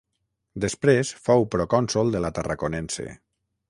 Després 0.63 1.13
fou 1.27 1.47
procònsol 1.57 2.13
de 2.17 2.25
la 2.27 2.35
Tarraconense. 2.39 3.11